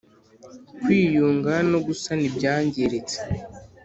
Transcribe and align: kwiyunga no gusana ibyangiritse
kwiyunga 0.81 1.53
no 1.71 1.79
gusana 1.85 2.23
ibyangiritse 2.29 3.17